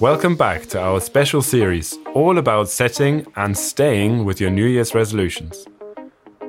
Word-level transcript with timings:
Welcome 0.00 0.36
back 0.36 0.66
to 0.66 0.80
our 0.80 1.00
special 1.00 1.42
series, 1.42 1.98
all 2.14 2.38
about 2.38 2.70
setting 2.70 3.26
and 3.36 3.56
staying 3.56 4.24
with 4.24 4.40
your 4.40 4.50
New 4.50 4.64
Year's 4.64 4.94
resolutions. 4.94 5.66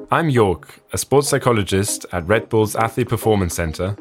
I'm 0.10 0.30
York, 0.30 0.80
a 0.94 0.98
sports 0.98 1.28
psychologist 1.28 2.06
at 2.14 2.26
Red 2.26 2.48
Bull's 2.48 2.78
Athlete 2.78 3.10
Performance 3.10 3.56
Center, 3.56 3.98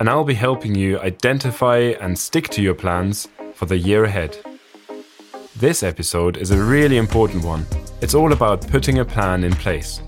and 0.00 0.08
I'll 0.08 0.24
be 0.24 0.34
helping 0.34 0.74
you 0.74 0.98
identify 1.00 1.78
and 2.00 2.18
stick 2.18 2.48
to 2.50 2.62
your 2.62 2.74
plans 2.74 3.28
for 3.54 3.66
the 3.66 3.76
year 3.76 4.04
ahead. 4.04 4.38
This 5.56 5.82
episode 5.82 6.38
is 6.38 6.50
a 6.50 6.62
really 6.62 6.96
important 6.96 7.44
one. 7.44 7.66
It's 8.00 8.14
all 8.14 8.32
about 8.32 8.66
putting 8.68 9.00
a 9.00 9.04
plan 9.04 9.44
in 9.44 9.52
place. 9.52 10.00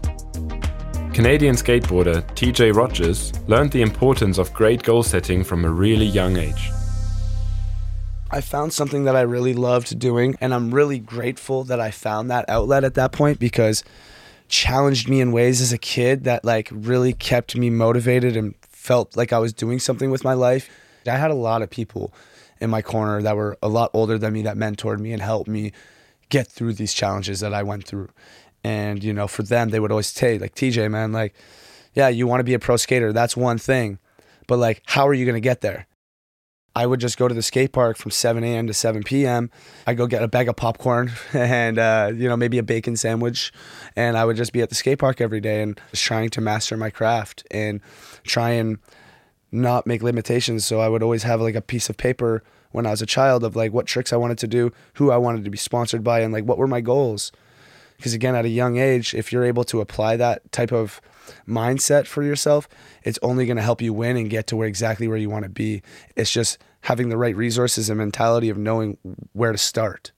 Canadian 1.13 1.57
skateboarder 1.57 2.23
TJ 2.35 2.75
Rogers 2.75 3.33
learned 3.47 3.73
the 3.73 3.83
importance 3.83 4.39
of 4.39 4.53
great 4.55 4.83
goal 4.83 5.03
setting 5.03 5.45
from 5.45 5.65
a 5.65 5.71
really 5.71 6.07
young 6.07 6.37
age. 6.39 6.71
I 8.31 8.41
found 8.41 8.73
something 8.73 9.05
that 9.05 9.15
I 9.15 9.21
really 9.21 9.55
loved 9.55 9.99
doing, 9.99 10.37
and 10.41 10.53
I'm 10.53 10.75
really 10.75 10.99
grateful 10.99 11.63
that 11.65 11.81
I 11.81 11.91
found 11.93 12.31
that 12.31 12.49
outlet 12.49 12.83
at 12.83 12.95
that 12.95 13.13
point 13.13 13.39
because 13.39 13.85
challenged 14.49 15.09
me 15.09 15.21
in 15.21 15.33
ways 15.33 15.61
as 15.61 15.73
a 15.73 15.79
kid 15.79 16.25
that 16.25 16.45
like 16.45 16.69
really 16.73 17.13
kept 17.13 17.57
me 17.57 17.71
motivated 17.71 18.37
and 18.37 18.55
felt 18.63 19.17
like 19.17 19.33
I 19.33 19.39
was 19.39 19.53
doing 19.53 19.79
something 19.79 20.11
with 20.11 20.25
my 20.25 20.35
life. 20.35 20.69
I 21.07 21.17
had 21.17 21.31
a 21.31 21.35
lot 21.35 21.63
of 21.63 21.71
people 21.71 22.13
in 22.61 22.71
my 22.71 22.83
corner 22.83 23.23
that 23.23 23.37
were 23.37 23.59
a 23.63 23.69
lot 23.69 23.91
older 23.93 24.19
than 24.19 24.33
me 24.33 24.43
that 24.43 24.57
mentored 24.57 24.99
me 24.99 25.13
and 25.13 25.23
helped 25.23 25.49
me 25.49 25.73
get 26.29 26.49
through 26.49 26.75
these 26.75 26.95
challenges 26.95 27.41
that 27.41 27.55
I 27.55 27.63
went 27.63 27.85
through. 27.85 28.09
And, 28.65 29.05
you 29.05 29.13
know, 29.13 29.29
for 29.29 29.43
them, 29.45 29.69
they 29.69 29.79
would 29.79 29.93
always 29.93 30.09
say, 30.09 30.39
like, 30.39 30.55
TJ, 30.57 30.91
man, 30.91 31.13
like, 31.13 31.35
yeah, 31.95 32.09
you 32.09 32.27
want 32.27 32.41
to 32.41 32.45
be 32.45 32.55
a 32.55 32.59
pro 32.59 32.77
skater. 32.77 33.13
That's 33.13 33.37
one 33.37 33.59
thing. 33.59 33.99
But, 34.49 34.59
like, 34.59 34.83
how 34.87 35.07
are 35.07 35.15
you 35.15 35.25
going 35.25 35.37
to 35.37 35.41
get 35.41 35.61
there? 35.61 35.87
I 36.77 36.85
would 36.85 37.01
just 37.01 37.17
go 37.17 37.27
to 37.27 37.35
the 37.35 37.43
skate 37.43 37.73
park 37.73 37.97
from 37.97 38.11
7 38.11 38.45
a.m. 38.45 38.67
to 38.67 38.75
7 38.75 39.03
p.m. 39.03 39.51
I 39.87 39.95
go 39.95 40.07
get 40.07 40.23
a 40.23 40.29
bag 40.29 40.47
of 40.47 40.57
popcorn 40.57 41.11
and 41.33 41.79
uh, 41.79 42.13
you 42.15 42.29
know 42.29 42.37
maybe 42.37 42.59
a 42.59 42.63
bacon 42.63 42.97
sandwich, 42.97 43.51
and 43.97 44.15
I 44.15 44.27
would 44.27 44.37
just 44.37 44.53
be 44.53 44.61
at 44.61 44.69
the 44.69 44.75
skate 44.75 44.99
park 44.99 45.23
every 45.23 45.41
day 45.41 45.63
and 45.63 45.81
just 45.91 46.05
trying 46.05 46.29
to 46.29 46.43
master 46.43 46.77
my 46.77 46.91
craft 46.91 47.47
and 47.51 47.81
try 48.25 48.51
and 48.51 48.77
not 49.51 49.87
make 49.87 50.03
limitations. 50.03 50.67
So 50.67 50.81
I 50.81 50.89
would 50.89 51.03
always 51.03 51.23
have 51.23 51.41
like 51.41 51.55
a 51.55 51.63
piece 51.63 51.89
of 51.89 51.97
paper 51.97 52.43
when 52.73 52.85
I 52.85 52.91
was 52.91 53.01
a 53.01 53.07
child 53.07 53.43
of 53.43 53.57
like 53.57 53.73
what 53.73 53.87
tricks 53.87 54.13
I 54.13 54.17
wanted 54.17 54.37
to 54.39 54.47
do, 54.47 54.71
who 54.95 55.11
I 55.11 55.17
wanted 55.17 55.45
to 55.45 55.51
be 55.51 55.57
sponsored 55.57 56.05
by, 56.05 56.21
and 56.21 56.31
like 56.31 56.45
what 56.45 56.59
were 56.59 56.67
my 56.67 56.83
goals. 56.83 57.33
Because 57.97 58.13
again, 58.13 58.35
at 58.35 58.45
a 58.45 58.51
young 58.51 58.77
age, 58.77 59.15
if 59.15 59.33
you're 59.33 59.45
able 59.45 59.65
to 59.65 59.81
apply 59.81 60.19
that 60.19 60.53
type 60.53 60.73
of 60.73 61.01
mindset 61.47 62.07
for 62.07 62.23
yourself, 62.23 62.69
it's 63.03 63.19
only 63.23 63.47
going 63.47 63.57
to 63.57 63.63
help 63.63 63.81
you 63.83 63.93
win 63.93 64.17
and 64.17 64.31
get 64.31 64.47
to 64.49 64.57
where 64.57 64.69
exactly 64.69 65.09
where 65.09 65.17
you 65.17 65.31
want 65.31 65.45
to 65.45 65.49
be. 65.49 65.83
It's 66.17 66.31
just 66.31 66.59
having 66.83 67.09
the 67.09 67.17
right 67.17 67.37
resources 67.37 67.89
and 67.89 67.99
mentality 67.99 68.49
of 68.49 68.59
knowing 68.59 68.99
where 69.33 69.53
to 69.53 69.59
start. 69.59 70.13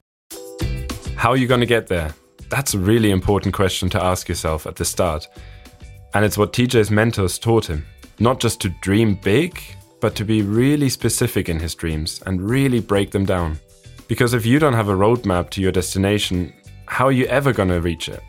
How 1.16 1.30
are 1.30 1.36
you 1.36 1.46
going 1.46 1.60
to 1.60 1.66
get 1.66 1.86
there? 1.88 2.14
That's 2.50 2.74
a 2.74 2.78
really 2.78 3.10
important 3.10 3.54
question 3.54 3.90
to 3.90 4.02
ask 4.02 4.28
yourself 4.28 4.66
at 4.66 4.76
the 4.76 4.84
start. 4.84 5.26
And 6.14 6.24
it's 6.24 6.38
what 6.38 6.52
TJ's 6.52 6.90
mentors 6.90 7.38
taught 7.38 7.66
him. 7.68 7.84
Not 8.18 8.40
just 8.40 8.60
to 8.62 8.68
dream 8.80 9.14
big, 9.14 9.60
but 10.00 10.14
to 10.16 10.24
be 10.24 10.42
really 10.42 10.88
specific 10.88 11.48
in 11.48 11.58
his 11.58 11.74
dreams 11.74 12.22
and 12.26 12.40
really 12.40 12.80
break 12.80 13.10
them 13.10 13.24
down. 13.24 13.58
Because 14.06 14.32
if 14.32 14.46
you 14.46 14.58
don't 14.58 14.72
have 14.72 14.88
a 14.88 14.94
roadmap 14.94 15.50
to 15.50 15.60
your 15.60 15.72
destination, 15.72 16.52
how 16.86 17.06
are 17.06 17.12
you 17.12 17.26
ever 17.26 17.52
going 17.52 17.68
to 17.68 17.80
reach 17.80 18.08
it? 18.08 18.22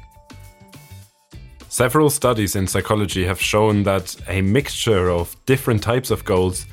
Several 1.79 2.09
studies 2.09 2.57
in 2.57 2.67
psychology 2.67 3.23
have 3.23 3.39
shown 3.39 3.83
that 3.83 4.13
a 4.27 4.41
mixture 4.41 5.09
of 5.09 5.33
different 5.45 5.81
types 5.81 6.11
of 6.11 6.25
goals 6.25 6.65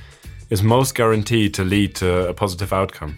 is 0.50 0.64
most 0.64 0.96
guaranteed 0.96 1.54
to 1.54 1.62
lead 1.62 1.94
to 1.94 2.26
a 2.26 2.34
positive 2.34 2.72
outcome. 2.72 3.16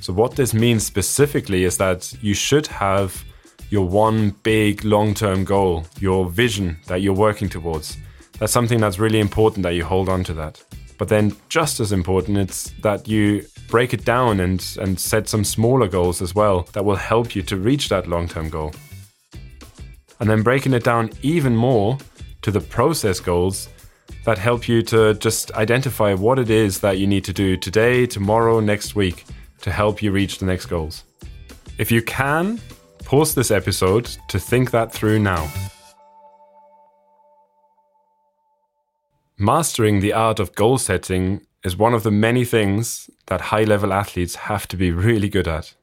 So, 0.00 0.14
what 0.14 0.36
this 0.36 0.54
means 0.54 0.86
specifically 0.86 1.64
is 1.64 1.76
that 1.76 2.10
you 2.22 2.32
should 2.32 2.66
have 2.68 3.22
your 3.68 3.86
one 3.86 4.30
big 4.42 4.86
long 4.86 5.12
term 5.12 5.44
goal, 5.44 5.84
your 6.00 6.30
vision 6.30 6.78
that 6.86 7.02
you're 7.02 7.12
working 7.12 7.50
towards. 7.50 7.98
That's 8.38 8.50
something 8.50 8.80
that's 8.80 8.98
really 8.98 9.20
important 9.20 9.64
that 9.64 9.74
you 9.74 9.84
hold 9.84 10.08
on 10.08 10.24
to 10.24 10.32
that. 10.32 10.64
But 10.96 11.08
then, 11.08 11.36
just 11.50 11.78
as 11.78 11.92
important, 11.92 12.38
it's 12.38 12.70
that 12.80 13.06
you 13.06 13.44
break 13.68 13.92
it 13.92 14.06
down 14.06 14.40
and, 14.40 14.64
and 14.80 14.98
set 14.98 15.28
some 15.28 15.44
smaller 15.44 15.88
goals 15.88 16.22
as 16.22 16.34
well 16.34 16.62
that 16.72 16.86
will 16.86 16.96
help 16.96 17.36
you 17.36 17.42
to 17.42 17.58
reach 17.58 17.90
that 17.90 18.06
long 18.06 18.28
term 18.28 18.48
goal. 18.48 18.72
And 20.20 20.28
then 20.28 20.42
breaking 20.42 20.74
it 20.74 20.84
down 20.84 21.10
even 21.22 21.54
more 21.54 21.98
to 22.42 22.50
the 22.50 22.60
process 22.60 23.20
goals 23.20 23.68
that 24.24 24.38
help 24.38 24.68
you 24.68 24.82
to 24.82 25.14
just 25.14 25.52
identify 25.52 26.14
what 26.14 26.38
it 26.38 26.50
is 26.50 26.80
that 26.80 26.98
you 26.98 27.06
need 27.06 27.24
to 27.24 27.32
do 27.32 27.56
today, 27.56 28.06
tomorrow, 28.06 28.60
next 28.60 28.94
week 28.94 29.24
to 29.60 29.70
help 29.70 30.02
you 30.02 30.12
reach 30.12 30.38
the 30.38 30.46
next 30.46 30.66
goals. 30.66 31.04
If 31.78 31.90
you 31.90 32.02
can, 32.02 32.60
pause 33.04 33.34
this 33.34 33.50
episode 33.50 34.04
to 34.28 34.38
think 34.38 34.70
that 34.72 34.92
through 34.92 35.20
now. 35.20 35.48
Mastering 39.38 40.00
the 40.00 40.12
art 40.12 40.40
of 40.40 40.54
goal 40.54 40.78
setting 40.78 41.46
is 41.64 41.76
one 41.76 41.94
of 41.94 42.02
the 42.02 42.10
many 42.10 42.44
things 42.44 43.08
that 43.26 43.40
high 43.40 43.64
level 43.64 43.92
athletes 43.92 44.34
have 44.34 44.66
to 44.68 44.76
be 44.76 44.90
really 44.90 45.28
good 45.28 45.46
at. 45.46 45.74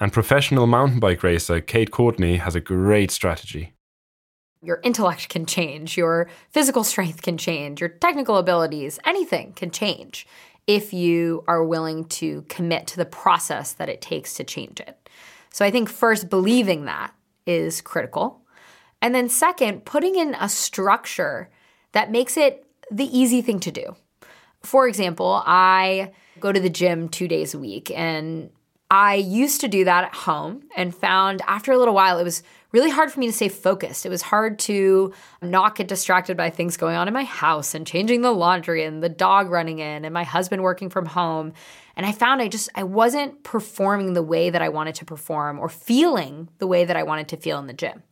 And 0.00 0.14
professional 0.14 0.66
mountain 0.66 0.98
bike 0.98 1.22
racer 1.22 1.60
Kate 1.60 1.90
Courtney 1.90 2.38
has 2.38 2.54
a 2.54 2.60
great 2.60 3.10
strategy. 3.10 3.74
Your 4.62 4.80
intellect 4.82 5.28
can 5.28 5.44
change, 5.44 5.96
your 5.98 6.28
physical 6.50 6.84
strength 6.84 7.20
can 7.20 7.36
change, 7.36 7.80
your 7.80 7.90
technical 7.90 8.38
abilities, 8.38 8.98
anything 9.04 9.52
can 9.52 9.70
change 9.70 10.26
if 10.66 10.94
you 10.94 11.44
are 11.46 11.64
willing 11.64 12.06
to 12.06 12.42
commit 12.48 12.86
to 12.86 12.96
the 12.96 13.04
process 13.04 13.72
that 13.74 13.88
it 13.90 14.00
takes 14.00 14.34
to 14.34 14.44
change 14.44 14.80
it. 14.80 15.08
So 15.50 15.64
I 15.64 15.70
think 15.70 15.88
first, 15.88 16.30
believing 16.30 16.86
that 16.86 17.12
is 17.46 17.80
critical. 17.80 18.40
And 19.02 19.14
then, 19.14 19.28
second, 19.28 19.84
putting 19.84 20.14
in 20.14 20.34
a 20.38 20.48
structure 20.48 21.50
that 21.92 22.10
makes 22.10 22.36
it 22.36 22.66
the 22.90 23.18
easy 23.18 23.42
thing 23.42 23.60
to 23.60 23.70
do. 23.70 23.96
For 24.62 24.86
example, 24.86 25.42
I 25.46 26.12
go 26.38 26.52
to 26.52 26.60
the 26.60 26.70
gym 26.70 27.08
two 27.08 27.28
days 27.28 27.54
a 27.54 27.58
week, 27.58 27.90
and 27.90 28.50
I 28.90 29.14
used 29.14 29.60
to 29.60 29.68
do 29.68 29.84
that 29.84 30.04
at 30.04 30.14
home 30.14 30.64
and 30.76 30.94
found 30.94 31.42
after 31.46 31.70
a 31.70 31.78
little 31.78 31.94
while 31.94 32.18
it 32.18 32.24
was 32.24 32.42
really 32.72 32.90
hard 32.90 33.12
for 33.12 33.20
me 33.20 33.26
to 33.26 33.32
stay 33.32 33.48
focused. 33.48 34.04
It 34.04 34.08
was 34.08 34.22
hard 34.22 34.58
to 34.60 35.12
not 35.42 35.76
get 35.76 35.86
distracted 35.86 36.36
by 36.36 36.50
things 36.50 36.76
going 36.76 36.96
on 36.96 37.06
in 37.06 37.14
my 37.14 37.24
house 37.24 37.74
and 37.74 37.86
changing 37.86 38.22
the 38.22 38.32
laundry 38.32 38.84
and 38.84 39.02
the 39.02 39.08
dog 39.08 39.48
running 39.48 39.78
in 39.78 40.04
and 40.04 40.12
my 40.12 40.24
husband 40.24 40.62
working 40.62 40.90
from 40.90 41.06
home. 41.06 41.52
And 41.96 42.04
I 42.04 42.12
found 42.12 42.42
I 42.42 42.48
just 42.48 42.68
I 42.74 42.82
wasn't 42.82 43.44
performing 43.44 44.14
the 44.14 44.22
way 44.22 44.50
that 44.50 44.62
I 44.62 44.68
wanted 44.68 44.96
to 44.96 45.04
perform 45.04 45.58
or 45.58 45.68
feeling 45.68 46.48
the 46.58 46.66
way 46.66 46.84
that 46.84 46.96
I 46.96 47.04
wanted 47.04 47.28
to 47.28 47.36
feel 47.36 47.58
in 47.58 47.66
the 47.68 47.72
gym. 47.72 48.02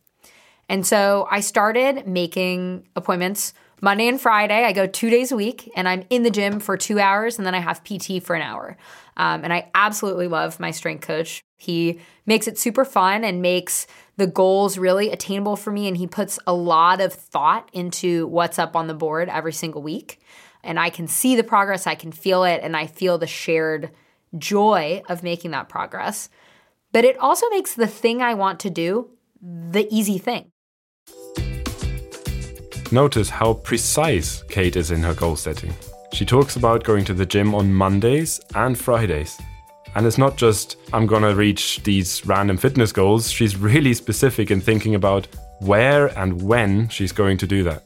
And 0.69 0.85
so 0.85 1.27
I 1.29 1.39
started 1.39 2.07
making 2.07 2.87
appointments 2.95 3.53
Monday 3.81 4.07
and 4.07 4.19
Friday. 4.19 4.65
I 4.65 4.73
go 4.73 4.87
two 4.87 5.09
days 5.09 5.31
a 5.31 5.35
week 5.35 5.71
and 5.75 5.87
I'm 5.87 6.03
in 6.09 6.23
the 6.23 6.31
gym 6.31 6.59
for 6.59 6.77
two 6.77 6.99
hours 6.99 7.37
and 7.37 7.45
then 7.45 7.55
I 7.55 7.59
have 7.59 7.83
PT 7.83 8.21
for 8.21 8.35
an 8.35 8.41
hour. 8.41 8.77
Um, 9.17 9.43
and 9.43 9.53
I 9.53 9.69
absolutely 9.73 10.27
love 10.27 10.59
my 10.59 10.71
strength 10.71 11.05
coach. 11.05 11.41
He 11.57 11.99
makes 12.25 12.47
it 12.47 12.57
super 12.57 12.85
fun 12.85 13.23
and 13.23 13.41
makes 13.41 13.87
the 14.17 14.27
goals 14.27 14.77
really 14.77 15.11
attainable 15.11 15.55
for 15.55 15.71
me. 15.71 15.87
And 15.87 15.97
he 15.97 16.07
puts 16.07 16.39
a 16.47 16.53
lot 16.53 17.01
of 17.01 17.13
thought 17.13 17.69
into 17.73 18.27
what's 18.27 18.59
up 18.59 18.75
on 18.75 18.87
the 18.87 18.93
board 18.93 19.29
every 19.29 19.53
single 19.53 19.81
week. 19.81 20.21
And 20.63 20.79
I 20.79 20.89
can 20.89 21.07
see 21.07 21.35
the 21.35 21.43
progress, 21.43 21.87
I 21.87 21.95
can 21.95 22.11
feel 22.11 22.43
it, 22.43 22.59
and 22.63 22.75
I 22.75 22.85
feel 22.85 23.17
the 23.17 23.27
shared 23.27 23.91
joy 24.37 25.01
of 25.07 25.23
making 25.23 25.51
that 25.51 25.69
progress. 25.69 26.29
But 26.91 27.05
it 27.05 27.17
also 27.17 27.47
makes 27.49 27.73
the 27.75 27.87
thing 27.87 28.21
I 28.21 28.33
want 28.33 28.59
to 28.61 28.69
do 28.69 29.09
the 29.41 29.87
easy 29.89 30.17
thing. 30.17 30.51
Notice 32.91 33.29
how 33.29 33.53
precise 33.53 34.41
Kate 34.49 34.75
is 34.75 34.89
in 34.89 35.03
her 35.03 35.13
goal 35.13 35.35
setting. 35.35 35.73
She 36.11 36.25
talks 36.25 36.55
about 36.55 36.83
going 36.83 37.05
to 37.05 37.13
the 37.13 37.25
gym 37.25 37.53
on 37.53 37.71
Mondays 37.71 38.41
and 38.55 38.77
Fridays. 38.77 39.39
And 39.93 40.07
it's 40.07 40.17
not 40.17 40.37
just, 40.37 40.77
I'm 40.91 41.05
gonna 41.05 41.35
reach 41.35 41.83
these 41.83 42.25
random 42.25 42.57
fitness 42.57 42.91
goals, 42.91 43.29
she's 43.29 43.55
really 43.57 43.93
specific 43.93 44.49
in 44.49 44.59
thinking 44.59 44.95
about 44.95 45.27
where 45.59 46.07
and 46.17 46.41
when 46.41 46.89
she's 46.89 47.11
going 47.11 47.37
to 47.37 47.47
do 47.47 47.63
that. 47.63 47.83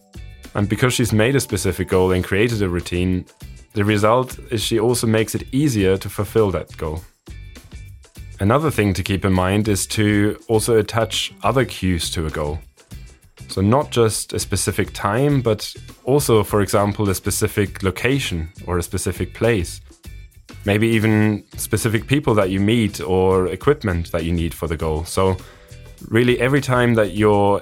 And 0.55 0.69
because 0.69 0.93
she's 0.93 1.11
made 1.11 1.35
a 1.35 1.41
specific 1.41 1.89
goal 1.89 2.11
and 2.11 2.23
created 2.23 2.61
a 2.61 2.69
routine, 2.69 3.25
the 3.73 3.83
result 3.83 4.39
is 4.51 4.61
she 4.61 4.79
also 4.79 5.07
makes 5.07 5.35
it 5.35 5.43
easier 5.51 5.97
to 5.97 6.09
fulfill 6.09 6.49
that 6.51 6.75
goal. 6.77 7.01
Another 8.39 8.71
thing 8.71 8.93
to 8.93 9.03
keep 9.03 9.25
in 9.25 9.33
mind 9.33 9.67
is 9.67 9.85
to 9.87 10.39
also 10.47 10.77
attach 10.77 11.33
other 11.43 11.65
cues 11.65 12.09
to 12.11 12.25
a 12.25 12.29
goal. 12.29 12.59
So, 13.53 13.61
not 13.61 13.91
just 13.91 14.33
a 14.33 14.39
specific 14.39 14.93
time, 14.93 15.39
but 15.39 15.71
also, 16.05 16.41
for 16.41 16.63
example, 16.63 17.07
a 17.07 17.13
specific 17.13 17.83
location 17.83 18.51
or 18.65 18.79
a 18.79 18.81
specific 18.81 19.35
place. 19.35 19.79
Maybe 20.65 20.87
even 20.87 21.43
specific 21.57 22.07
people 22.07 22.33
that 22.33 22.49
you 22.49 22.59
meet 22.59 22.99
or 22.99 23.45
equipment 23.49 24.11
that 24.11 24.25
you 24.25 24.31
need 24.33 24.55
for 24.55 24.65
the 24.67 24.75
goal. 24.75 25.05
So, 25.05 25.37
really, 26.07 26.39
every 26.39 26.61
time 26.61 26.95
that 26.95 27.11
you're 27.11 27.61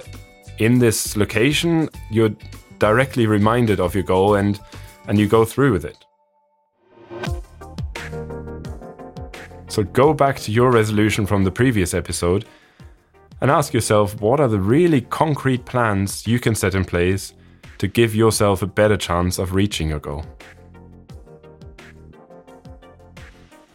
in 0.56 0.78
this 0.78 1.14
location, 1.14 1.90
you're 2.10 2.34
directly 2.78 3.26
reminded 3.26 3.78
of 3.78 3.94
your 3.94 4.04
goal 4.04 4.36
and, 4.36 4.58
and 5.08 5.18
you 5.18 5.28
go 5.28 5.44
through 5.44 5.72
with 5.72 5.84
it. 5.84 5.98
So 9.68 9.82
go 9.82 10.14
back 10.14 10.40
to 10.40 10.52
your 10.52 10.70
resolution 10.70 11.26
from 11.26 11.44
the 11.44 11.50
previous 11.50 11.92
episode 11.92 12.46
and 13.42 13.50
ask 13.50 13.74
yourself 13.74 14.18
what 14.20 14.38
are 14.38 14.46
the 14.46 14.60
really 14.60 15.00
concrete 15.00 15.64
plans 15.64 16.28
you 16.28 16.38
can 16.38 16.54
set 16.54 16.76
in 16.76 16.84
place 16.84 17.34
to 17.76 17.88
give 17.88 18.14
yourself 18.14 18.62
a 18.62 18.66
better 18.68 18.96
chance 18.96 19.36
of 19.40 19.52
reaching 19.52 19.88
your 19.88 19.98
goal. 19.98 20.24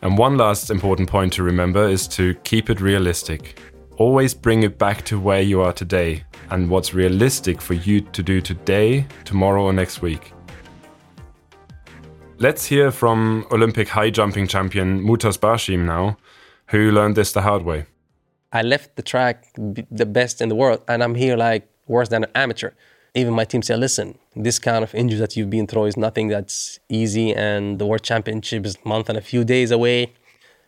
And 0.02 0.18
one 0.18 0.38
last 0.38 0.72
important 0.72 1.10
point 1.10 1.34
to 1.34 1.44
remember 1.44 1.86
is 1.86 2.08
to 2.10 2.34
keep 2.46 2.70
it 2.70 2.80
realistic. 2.80 3.60
Always 3.98 4.34
bring 4.34 4.64
it 4.64 4.78
back 4.78 5.04
to 5.06 5.20
where 5.20 5.42
you 5.42 5.60
are 5.60 5.74
today 5.74 6.24
and 6.50 6.70
what's 6.70 6.94
realistic 6.94 7.62
for 7.62 7.74
you 7.74 8.00
to 8.00 8.24
do 8.24 8.40
today, 8.40 9.06
tomorrow, 9.26 9.64
or 9.64 9.74
next 9.74 10.02
week. 10.02 10.32
Let's 12.38 12.66
hear 12.66 12.90
from 12.90 13.46
Olympic 13.52 13.90
high 13.90 14.12
jumping 14.12 14.48
champion 14.48 15.02
Mutaz 15.02 15.38
Barshim 15.38 15.84
now, 15.84 16.16
who 16.68 16.92
learned 16.92 17.18
this 17.18 17.34
the 17.34 17.42
hard 17.42 17.64
way. 17.64 17.86
I 18.52 18.62
left 18.62 18.96
the 18.96 19.02
track 19.02 19.46
the 19.56 20.06
best 20.06 20.42
in 20.42 20.50
the 20.50 20.56
world, 20.56 20.82
and 20.88 21.04
I'm 21.04 21.16
here 21.16 21.36
like 21.36 21.70
worse 21.88 22.10
than 22.10 22.24
an 22.24 22.32
amateur. 22.36 22.72
Even 23.14 23.34
my 23.34 23.46
team 23.46 23.62
said, 23.62 23.80
listen, 23.80 24.18
this 24.36 24.60
kind 24.60 24.84
of 24.84 24.94
injury 24.94 25.20
that 25.20 25.36
you've 25.36 25.50
been 25.50 25.68
through 25.68 25.86
is 25.86 25.98
nothing 25.98 26.28
that's 26.28 26.80
easy, 26.88 27.34
and 27.34 27.80
the 27.80 27.86
world 27.86 28.04
championship 28.04 28.66
is 28.66 28.78
a 28.84 28.88
month 28.88 29.10
and 29.10 29.18
a 29.18 29.22
few 29.22 29.44
days 29.44 29.72
away. 29.72 30.14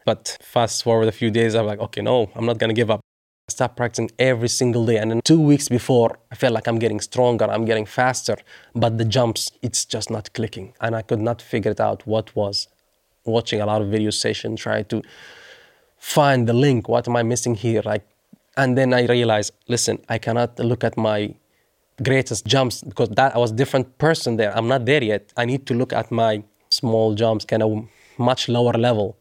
But 0.06 0.38
fast 0.42 0.84
forward 0.84 1.08
a 1.08 1.12
few 1.12 1.30
days, 1.30 1.56
I'm 1.56 1.66
like, 1.66 1.80
okay, 1.80 2.02
no, 2.02 2.32
I'm 2.36 2.46
not 2.46 2.58
gonna 2.58 2.74
give 2.74 2.90
up. 2.90 3.02
I 3.48 3.52
stopped 3.52 3.78
practicing 3.78 4.12
every 4.18 4.50
single 4.50 4.86
day, 4.86 4.98
and 4.98 5.12
then 5.12 5.22
two 5.24 5.40
weeks 5.40 5.70
before, 5.70 6.20
I 6.32 6.36
felt 6.36 6.54
like 6.54 6.68
I'm 6.68 6.80
getting 6.80 7.00
stronger, 7.00 7.46
I'm 7.46 7.66
getting 7.66 7.86
faster, 7.86 8.38
but 8.74 8.98
the 8.98 9.06
jumps, 9.06 9.52
it's 9.62 9.86
just 9.86 10.10
not 10.10 10.34
clicking, 10.34 10.74
and 10.82 10.96
I 10.96 11.02
could 11.02 11.22
not 11.22 11.42
figure 11.42 11.72
it 11.72 11.80
out 11.80 12.06
what 12.08 12.36
was. 12.36 12.68
Watching 13.26 13.62
a 13.62 13.66
lot 13.66 13.82
of 13.82 13.90
video 13.90 14.10
sessions, 14.10 14.62
trying 14.62 14.86
to 14.86 15.04
find 16.00 16.48
the 16.48 16.54
link. 16.54 16.90
What 16.90 17.08
am 17.08 17.16
I 17.16 17.24
missing 17.24 17.56
here? 17.56 17.82
Like, 17.84 18.06
and 18.58 18.78
then 18.78 18.94
I 18.94 19.06
realized, 19.06 19.54
listen, 19.68 20.00
I 20.10 20.18
cannot 20.18 20.58
look 20.60 20.84
at 20.84 20.98
my 20.98 21.34
greatest 22.02 22.46
jumps 22.46 22.82
because 22.82 23.10
that 23.10 23.36
I 23.36 23.40
was 23.40 23.52
different 23.52 23.98
person 23.98 24.38
there. 24.38 24.56
I'm 24.58 24.68
not 24.68 24.86
there 24.86 25.04
yet. 25.04 25.32
I 25.38 25.46
need 25.46 25.66
to 25.68 25.74
look 25.74 25.94
at 25.94 26.12
my 26.12 26.44
small 26.70 27.14
jumps, 27.14 27.46
kind 27.46 27.64
of 27.64 27.88
much 28.18 28.50
lower 28.50 28.74
level, 28.74 29.18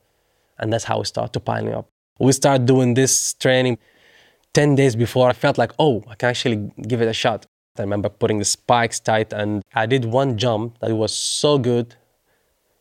and 0.59 0.73
that's 0.73 0.85
how 0.85 0.99
we 0.99 1.05
start 1.05 1.33
to 1.35 1.41
piling 1.41 1.75
up. 1.75 1.87
We 2.19 2.33
start 2.33 2.67
doing 2.67 2.95
this 2.95 3.35
training. 3.35 3.79
Ten 4.55 4.75
days 4.75 4.97
before, 4.97 5.29
I 5.29 5.35
felt 5.35 5.59
like, 5.59 5.73
oh, 5.79 6.03
I 6.09 6.15
can 6.15 6.31
actually 6.31 6.73
give 6.89 7.03
it 7.03 7.09
a 7.09 7.13
shot. 7.13 7.47
I 7.79 7.83
remember 7.83 8.09
putting 8.09 8.39
the 8.39 8.45
spikes 8.45 8.99
tight, 8.99 9.33
and 9.33 9.63
I 9.75 9.87
did 9.87 10.05
one 10.05 10.37
jump 10.37 10.79
that 10.81 10.93
was 10.95 11.13
so 11.13 11.59
good 11.59 11.95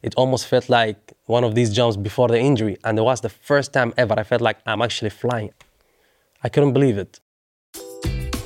it 0.03 0.13
almost 0.15 0.47
felt 0.47 0.69
like 0.69 1.13
one 1.27 1.43
of 1.43 1.53
these 1.53 1.71
jumps 1.71 1.95
before 1.95 2.27
the 2.27 2.39
injury. 2.39 2.77
And 2.83 2.97
it 2.97 3.03
was 3.03 3.21
the 3.21 3.29
first 3.29 3.71
time 3.71 3.93
ever 3.97 4.15
I 4.17 4.23
felt 4.23 4.41
like 4.41 4.57
I'm 4.65 4.81
actually 4.81 5.11
flying. 5.11 5.53
I 6.43 6.49
couldn't 6.49 6.73
believe 6.73 6.97
it. 6.97 7.19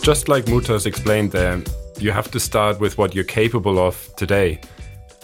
Just 0.01 0.28
like 0.28 0.45
Mutaz 0.45 0.86
explained 0.86 1.31
there, 1.31 1.62
you 2.00 2.12
have 2.12 2.31
to 2.31 2.39
start 2.39 2.80
with 2.80 2.98
what 2.98 3.13
you're 3.13 3.24
capable 3.24 3.78
of 3.80 4.10
today 4.18 4.60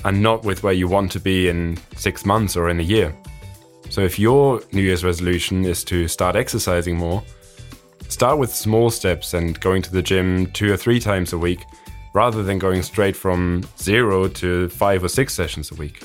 and 0.06 0.22
not 0.22 0.44
with 0.44 0.64
where 0.64 0.74
you 0.74 0.88
want 0.88 1.12
to 1.12 1.20
be 1.20 1.50
in 1.50 1.78
six 1.96 2.26
months 2.26 2.56
or 2.56 2.70
in 2.70 2.80
a 2.80 2.84
year. 2.84 3.16
So 3.90 4.02
if 4.02 4.20
your 4.20 4.62
New 4.72 4.82
Year's 4.82 5.04
resolution 5.04 5.66
is 5.66 5.84
to 5.86 6.08
start 6.08 6.36
exercising 6.36 6.96
more, 6.98 7.24
start 8.08 8.38
with 8.38 8.54
small 8.54 8.92
steps 8.92 9.34
and 9.34 9.60
going 9.60 9.82
to 9.82 9.92
the 9.92 10.04
gym 10.04 10.48
two 10.52 10.72
or 10.72 10.78
three 10.78 11.00
times 11.00 11.34
a 11.34 11.38
week 11.38 11.66
rather 12.14 12.44
than 12.44 12.60
going 12.60 12.84
straight 12.84 13.16
from 13.16 13.64
zero 13.80 14.28
to 14.28 14.70
five 14.70 15.04
or 15.04 15.10
six 15.10 15.34
sessions 15.34 15.72
a 15.72 15.76
week. 15.76 16.04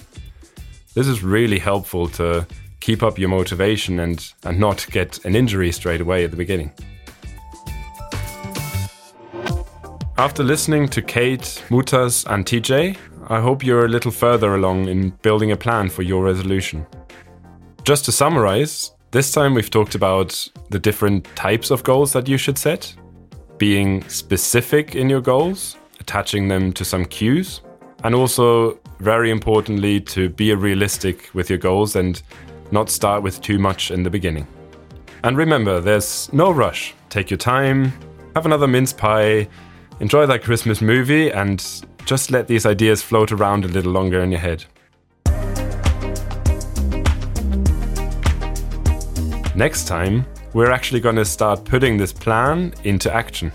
This 0.95 1.07
is 1.07 1.23
really 1.23 1.59
helpful 1.59 2.07
to 2.09 2.47
keep 2.81 3.03
up 3.03 3.19
your 3.19 3.31
motivation 3.31 4.01
and, 4.01 4.31
and 4.45 4.61
not 4.61 4.87
get 4.91 5.25
an 5.25 5.35
injury 5.35 5.73
straight 5.73 6.03
away 6.03 6.25
at 6.25 6.31
the 6.31 6.37
beginning. 6.37 6.71
After 10.19 10.45
listening 10.45 10.89
to 10.89 11.01
Kate, 11.01 11.65
Mutaz, 11.71 12.27
and 12.31 12.45
TJ, 12.45 12.99
I 13.29 13.41
hope 13.41 13.65
you're 13.65 13.87
a 13.87 13.89
little 13.89 14.11
further 14.11 14.55
along 14.55 14.89
in 14.89 15.11
building 15.23 15.53
a 15.53 15.57
plan 15.57 15.89
for 15.89 16.03
your 16.03 16.23
resolution. 16.25 16.87
Just 17.85 18.05
to 18.05 18.13
summarize, 18.13 18.93
this 19.13 19.33
time 19.33 19.55
we've 19.55 19.71
talked 19.71 19.95
about 19.95 20.47
the 20.69 20.79
different 20.79 21.25
types 21.35 21.71
of 21.71 21.83
goals 21.85 22.13
that 22.13 22.29
you 22.29 22.37
should 22.37 22.59
set, 22.59 22.95
being 23.57 24.07
specific 24.11 24.95
in 24.95 25.09
your 25.09 25.23
goals, 25.23 25.77
attaching 26.01 26.49
them 26.49 26.71
to 26.75 26.85
some 26.85 27.07
cues, 27.07 27.63
and 28.05 28.15
also 28.15 28.79
very 29.03 29.33
importantly, 29.33 30.01
to 30.01 30.29
be 30.29 30.55
realistic 30.55 31.29
with 31.35 31.51
your 31.51 31.59
goals 31.59 31.97
and 31.97 32.23
not 32.71 32.89
start 32.89 33.21
with 33.25 33.41
too 33.41 33.59
much 33.59 33.91
in 33.91 34.05
the 34.05 34.11
beginning. 34.11 34.47
And 35.25 35.37
remember, 35.37 35.81
there's 35.81 36.33
no 36.33 36.53
rush. 36.53 36.95
Take 37.11 37.29
your 37.29 37.39
time, 37.39 37.93
have 38.37 38.47
another 38.47 38.69
mince 38.69 38.93
pie, 38.93 39.49
enjoy 39.99 40.27
that 40.27 40.45
Christmas 40.45 40.81
movie, 40.81 41.33
and 41.33 41.85
just 42.07 42.31
let 42.31 42.47
these 42.47 42.65
ideas 42.65 43.03
float 43.03 43.33
around 43.33 43.65
a 43.65 43.69
little 43.69 43.91
longer 43.91 44.21
in 44.21 44.31
your 44.31 44.41
head. 44.41 44.65
Next 49.57 49.89
time, 49.89 50.25
we're 50.55 50.71
actually 50.71 51.01
going 51.01 51.17
to 51.17 51.25
start 51.25 51.65
putting 51.65 51.97
this 51.97 52.13
plan 52.13 52.73
into 52.85 53.13
action. 53.13 53.51